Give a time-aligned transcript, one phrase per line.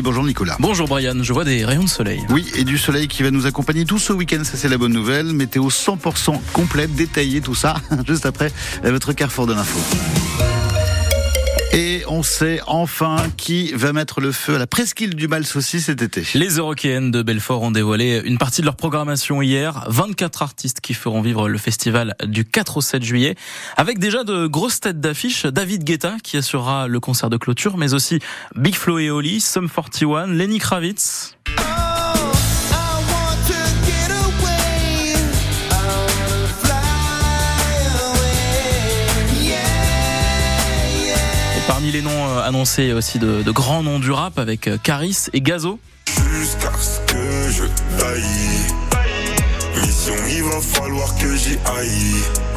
[0.00, 0.56] Bonjour Nicolas.
[0.58, 2.24] Bonjour Brian, je vois des rayons de soleil.
[2.30, 4.94] Oui, et du soleil qui va nous accompagner tout ce week-end, ça c'est la bonne
[4.94, 5.26] nouvelle.
[5.26, 7.76] Météo 100% complète, détaillée, tout ça,
[8.08, 8.50] juste après
[8.82, 9.78] votre carrefour de l'info.
[11.74, 15.80] Et on sait enfin qui va mettre le feu à la presqu'île du Bal aussi
[15.80, 16.22] cet été.
[16.34, 19.84] Les Eurokéennes de Belfort ont dévoilé une partie de leur programmation hier.
[19.88, 23.36] 24 artistes qui feront vivre le festival du 4 au 7 juillet.
[23.78, 25.46] Avec déjà de grosses têtes d'affiche.
[25.46, 28.18] David Guetta qui assurera le concert de clôture, mais aussi
[28.54, 31.36] Big Flo et Oli, Sum 41, Lenny Kravitz.
[41.72, 45.28] Parmi les noms euh, annoncés aussi de, de grands noms du rap avec euh, Caris
[45.32, 45.80] et Gazo.
[46.06, 47.64] Jusqu'à ce que je
[47.98, 48.22] taille.
[49.80, 52.51] Mission, il va falloir que j'y aille.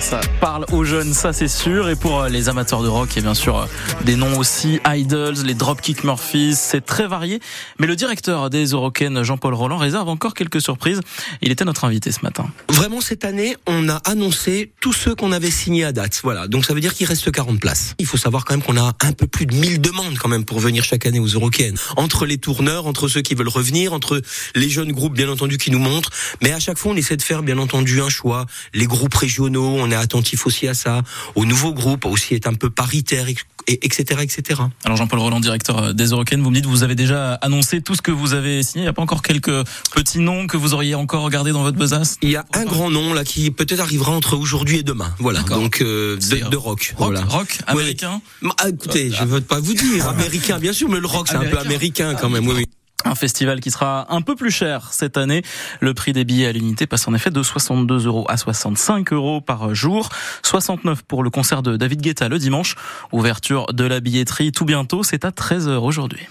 [0.00, 1.88] ça parle aux jeunes, ça c'est sûr.
[1.88, 3.66] Et pour euh, les amateurs de rock, il y a bien sûr euh,
[4.04, 7.38] des noms aussi, Idols, les Dropkick Murphys, c'est très varié.
[7.78, 11.00] Mais le directeur des Euroken, Jean-Paul Roland, réserve encore quelques surprises.
[11.42, 12.50] Il était notre invité ce matin.
[12.68, 16.20] Vraiment, cette année, on a annoncé tous ceux qu'on avait signés à date.
[16.24, 16.48] Voilà.
[16.48, 17.94] Donc ça veut dire qu'il reste 40 places.
[17.98, 20.44] Il faut savoir quand même qu'on a un peu plus de 1000 demandes quand même
[20.44, 21.76] pour venir chaque année aux Euroken.
[21.96, 24.20] Entre les tourneurs, entre ceux qui veulent revenir, entre
[24.56, 26.10] les jeunes groupes, bien entendu, qui nous montrent.
[26.42, 28.46] Mais à chaque fois, on essaie de faire, bien entendu, un choix.
[28.72, 31.02] Les groupes régionaux, on est attentif aussi à ça.
[31.34, 33.36] Aux nouveaux groupes, aussi être un peu paritaire, et,
[33.84, 34.60] etc., etc.
[34.84, 37.94] Alors Jean-Paul Roland, directeur euh, des Euroken, vous me dites, vous avez déjà annoncé tout
[37.94, 38.82] ce que vous avez signé.
[38.82, 41.78] Il n'y a pas encore quelques petits noms que vous auriez encore regardé dans votre
[41.78, 42.18] besace?
[42.22, 45.14] Il y a un grand nom là qui peut-être arrivera entre aujourd'hui et demain.
[45.18, 45.40] Voilà.
[45.42, 46.94] Donc euh, de, de, rock.
[46.96, 47.24] Rock, voilà.
[47.24, 48.20] rock américain.
[48.42, 48.50] Ouais.
[48.58, 51.44] Ah, écoutez, je veux pas vous dire américain, bien sûr, mais le rock c'est un
[51.44, 52.46] peu américain quand même.
[52.46, 52.66] Oui, oui.
[53.14, 55.44] Un festival qui sera un peu plus cher cette année.
[55.78, 59.40] Le prix des billets à l'unité passe en effet de 62 euros à 65 euros
[59.40, 60.08] par jour.
[60.42, 62.74] 69 pour le concert de David Guetta le dimanche.
[63.12, 65.04] Ouverture de la billetterie tout bientôt.
[65.04, 66.26] C'est à 13 heures aujourd'hui.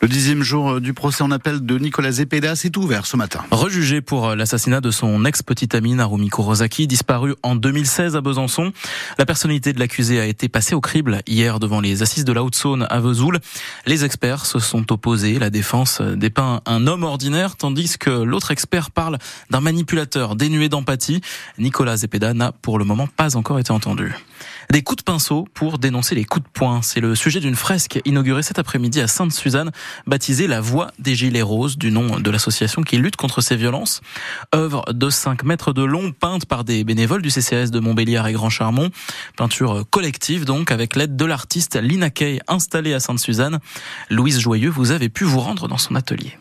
[0.00, 3.40] Le dixième jour du procès en appel de Nicolas Zepeda s'est ouvert ce matin.
[3.50, 8.72] Rejugé pour l'assassinat de son ex-petite amie Narumi Kurosaki, disparue en 2016 à Besançon.
[9.18, 12.42] La personnalité de l'accusé a été passée au crible hier devant les assises de la
[12.42, 13.38] Haute-Saône à Vesoul.
[13.86, 15.38] Les experts se sont opposés.
[15.38, 19.18] La défense dépeint un homme ordinaire, tandis que l'autre expert parle
[19.50, 21.20] d'un manipulateur dénué d'empathie.
[21.58, 24.14] Nicolas Zepeda n'a pour le moment pas encore été entendu.
[24.70, 26.82] Des coups de pinceau pour dénoncer les coups de poing.
[26.82, 29.70] C'est le sujet d'une fresque inaugurée cet après-midi à Sainte-Suzanne,
[30.06, 34.00] baptisée La Voix des Gilets Roses, du nom de l'association qui lutte contre ces violences.
[34.54, 38.32] Œuvre de 5 mètres de long, peinte par des bénévoles du CCS de Montbéliard et
[38.32, 38.90] Grand Charmont.
[39.36, 43.58] Peinture collective donc, avec l'aide de l'artiste Lina Kay, installée à Sainte-Suzanne.
[44.10, 46.36] Louise Joyeux, vous avez pu vous rendre dans son atelier.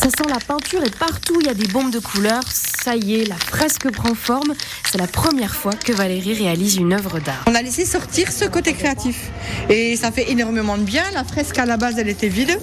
[0.00, 2.42] Ça sent la peinture et partout il y a des bombes de couleurs.
[2.48, 4.54] Ça y est, la fresque prend forme.
[4.90, 7.44] C'est la première fois que Valérie réalise une œuvre d'art.
[7.46, 9.30] On a laissé sortir ce côté créatif
[9.68, 11.02] et ça fait énormément de bien.
[11.12, 12.58] La fresque à la base elle était vide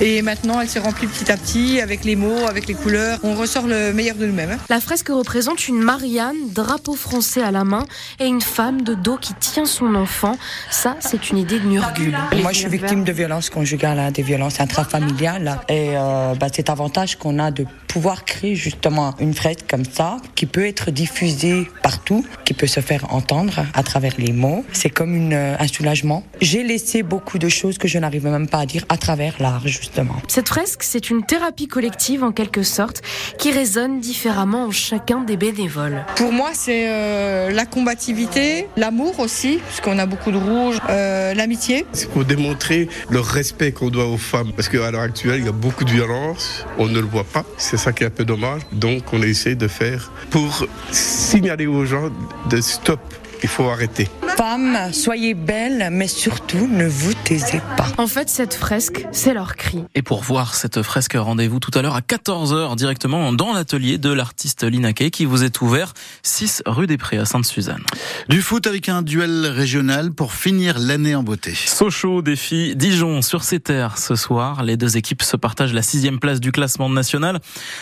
[0.00, 3.18] et maintenant elle se remplit petit à petit avec les mots, avec les couleurs.
[3.22, 4.58] On ressort le meilleur de nous-mêmes.
[4.68, 7.84] La fresque représente une Marianne, drapeau français à la main
[8.18, 10.36] et une femme de dos qui tient son enfant.
[10.70, 12.16] Ça, c'est une idée de Nurgul.
[12.42, 16.70] Moi, je suis victime de violences conjugales, hein, des violences intrafamiliales et euh, bah, c'est
[16.78, 21.66] avantage qu'on a de pouvoir créer justement une fresque comme ça qui peut être diffusée
[21.82, 24.64] partout, qui peut se faire entendre à travers les mots.
[24.72, 26.22] C'est comme une, un soulagement.
[26.40, 29.66] J'ai laissé beaucoup de choses que je n'arrivais même pas à dire à travers l'art
[29.66, 30.14] justement.
[30.28, 33.02] Cette fresque, c'est une thérapie collective en quelque sorte
[33.38, 36.04] qui résonne différemment en chacun des bénévoles.
[36.14, 41.86] Pour moi, c'est euh, la combativité, l'amour aussi, puisqu'on a beaucoup de rouge, euh, l'amitié.
[41.92, 45.48] C'est pour démontrer le respect qu'on doit aux femmes, parce qu'à l'heure actuelle, il y
[45.48, 48.24] a beaucoup de violence, on ne le voit pas, c'est ça qui est un peu
[48.24, 48.62] dommage.
[48.72, 52.10] Donc on essaie de faire pour signaler aux gens
[52.48, 53.00] de stop,
[53.42, 54.08] il faut arrêter.
[54.38, 57.88] Femmes, soyez belles, mais surtout ne vous taisez pas.
[57.98, 59.82] En fait, cette fresque, c'est leur cri.
[59.96, 64.12] Et pour voir cette fresque, rendez-vous tout à l'heure à 14h directement dans l'atelier de
[64.12, 67.82] l'artiste Lina Kay qui vous est ouvert 6 rue des Prés à Sainte-Suzanne.
[68.28, 71.52] Du foot avec un duel régional pour finir l'année en beauté.
[71.56, 74.62] Sochaux défie Dijon sur ses terres ce soir.
[74.62, 77.40] Les deux équipes se partagent la sixième place du classement national.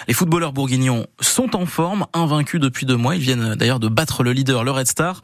[0.09, 3.15] Les footballeurs bourguignons sont en forme, invaincus depuis deux mois.
[3.15, 5.21] Ils viennent d'ailleurs de battre le leader, le Red Star.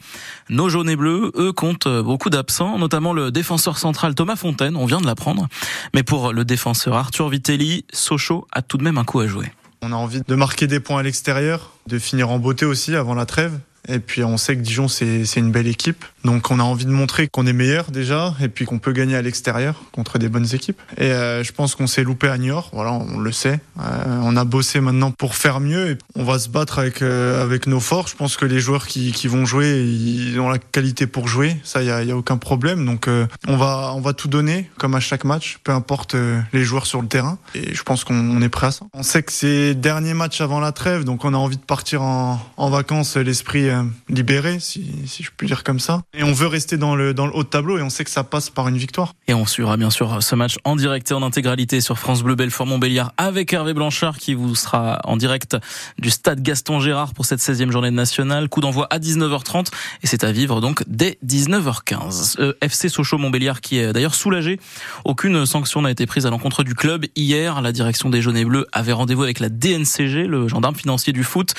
[0.51, 4.87] Nos jaunes et bleus eux, comptent beaucoup d'absents, notamment le défenseur central Thomas Fontaine, on
[4.87, 5.49] vient de l'apprendre.
[5.95, 9.53] Mais pour le défenseur Arthur Vitelli, Sochaux a tout de même un coup à jouer.
[9.83, 13.15] On a envie de marquer des points à l'extérieur, de finir en beauté aussi avant
[13.15, 13.59] la trêve.
[13.88, 16.05] Et puis on sait que Dijon, c'est une belle équipe.
[16.25, 19.17] Donc on a envie de montrer qu'on est meilleur déjà, et puis qu'on peut gagner
[19.17, 20.81] à l'extérieur contre des bonnes équipes.
[20.96, 23.61] Et euh, je pense qu'on s'est loupé à Niort, voilà, on le sait.
[23.81, 27.43] Euh, on a bossé maintenant pour faire mieux, et on va se battre avec, euh,
[27.43, 28.12] avec nos forces.
[28.12, 31.56] Je pense que les joueurs qui, qui, vont jouer, ils ont la qualité pour jouer,
[31.64, 32.87] ça, il n'y a, a, aucun problème.
[32.87, 33.08] Donc
[33.49, 36.14] on, va, on va tout donner, comme à chaque match, peu importe
[36.52, 37.38] les joueurs sur le terrain.
[37.55, 38.87] Et je pense qu'on est prêt à ça.
[38.94, 42.02] On sait que c'est dernier match avant la trêve, donc on a envie de partir
[42.02, 43.72] en, en vacances, l'esprit
[44.09, 44.85] libéré, si,
[45.21, 46.03] je puis dire comme ça.
[46.15, 48.11] Et on veut rester dans le, dans le haut de tableau et on sait que
[48.11, 49.15] ça passe par une victoire.
[49.29, 52.35] Et on suivra bien sûr ce match en direct et en intégralité sur France Bleu
[52.35, 55.57] Belfort Montbéliard avec Hervé Blanchard qui vous sera en direct
[55.99, 58.49] du stade Gaston Gérard pour cette 16e journée nationale.
[58.49, 59.69] Coup d'envoi à 19h30
[60.03, 62.41] et c'est à vivre donc dès 19h15.
[62.41, 64.59] Euh, FC Sochaux Montbéliard qui est d'ailleurs soulagé.
[65.05, 67.07] Aucune sanction n'a été prise à l'encontre du club.
[67.17, 71.13] Hier, la direction des jaunes et bleus avait rendez-vous avec la DNCG, le gendarme financier
[71.13, 71.55] du foot.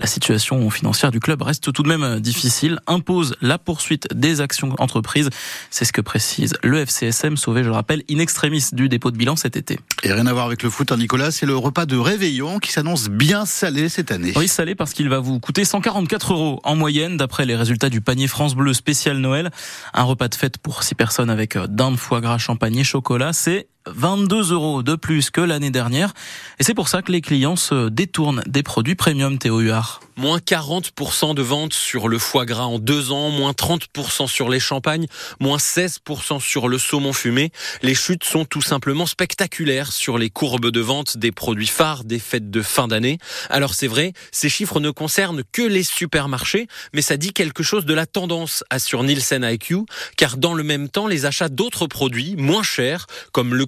[0.00, 4.74] La situation financière du club reste tout de même difficile, impose la poursuite des actions
[4.78, 5.30] entreprises.
[5.70, 9.16] C'est ce que précise le FCSM, sauvé, je le rappelle, in extremis du dépôt de
[9.16, 9.78] bilan cet été.
[10.02, 12.72] Et rien à voir avec le foot, hein, Nicolas, c'est le repas de réveillon qui
[12.72, 14.32] s'annonce bien salé cette année.
[14.36, 18.00] Oui, salé parce qu'il va vous coûter 144 euros en moyenne, d'après les résultats du
[18.00, 19.50] panier France Bleu spécial Noël.
[19.92, 23.68] Un repas de fête pour 6 personnes avec dinde, foie gras, champagne et chocolat, c'est
[23.86, 26.12] 22 euros de plus que l'année dernière.
[26.58, 30.00] Et c'est pour ça que les clients se détournent des produits premium Théo Huard.
[30.16, 34.60] Moins 40% de ventes sur le foie gras en deux ans, moins 30% sur les
[34.60, 35.06] champagnes,
[35.40, 37.50] moins 16% sur le saumon fumé.
[37.82, 42.20] Les chutes sont tout simplement spectaculaires sur les courbes de vente des produits phares des
[42.20, 43.18] fêtes de fin d'année.
[43.50, 47.84] Alors c'est vrai, ces chiffres ne concernent que les supermarchés, mais ça dit quelque chose
[47.84, 49.78] de la tendance, assure Nielsen IQ,
[50.16, 53.66] car dans le même temps, les achats d'autres produits moins chers, comme le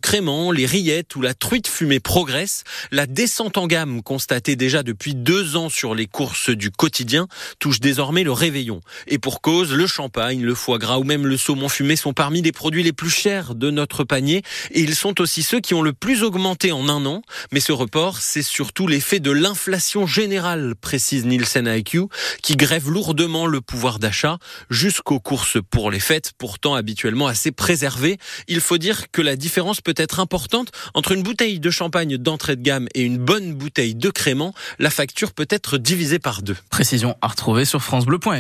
[0.55, 2.65] les rillettes ou la truite fumée progressent.
[2.91, 7.27] La descente en gamme constatée déjà depuis deux ans sur les courses du quotidien
[7.59, 8.81] touche désormais le réveillon.
[9.09, 12.41] Et pour cause, le champagne, le foie gras ou même le saumon fumé sont parmi
[12.41, 15.83] les produits les plus chers de notre panier et ils sont aussi ceux qui ont
[15.83, 17.23] le plus augmenté en un an.
[17.53, 22.03] Mais ce report, c'est surtout l'effet de l'inflation générale, précise Nielsen IQ,
[22.43, 24.39] qui grève lourdement le pouvoir d'achat
[24.71, 28.19] jusqu'aux courses pour les fêtes, pourtant habituellement assez préservées.
[28.47, 32.57] Il faut dire que la différence peut être importante entre une bouteille de champagne d'entrée
[32.57, 34.55] de gamme et une bonne bouteille de crément.
[34.79, 36.57] La facture peut être divisée par deux.
[36.71, 38.31] Précision à retrouver sur francebleu.fr.